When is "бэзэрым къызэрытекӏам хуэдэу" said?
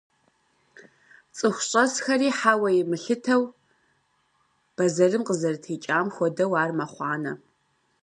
4.75-6.53